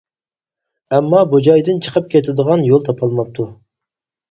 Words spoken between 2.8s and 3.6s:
تاپالماپتۇ.